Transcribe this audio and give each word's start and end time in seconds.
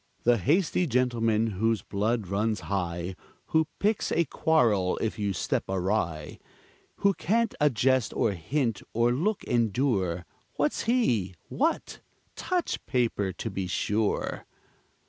The 0.23 0.39
hasty 0.39 0.87
gentleman, 0.87 1.45
whose 1.45 1.83
blood 1.83 2.25
runs 2.27 2.61
high, 2.61 3.15
Who 3.49 3.67
picks 3.77 4.11
a 4.11 4.25
quarrel 4.25 4.97
if 4.97 5.19
you 5.19 5.31
step 5.31 5.65
awry, 5.69 6.39
Who 7.01 7.13
can't 7.13 7.53
a 7.61 7.69
jest, 7.69 8.11
or 8.15 8.31
hint, 8.31 8.81
or 8.93 9.11
look 9.11 9.43
endure, 9.43 10.25
What's 10.55 10.85
he? 10.85 11.35
What? 11.49 11.99
Touch 12.35 12.83
paper, 12.87 13.31
to 13.33 13.49
be 13.51 13.67
sure. 13.67 14.47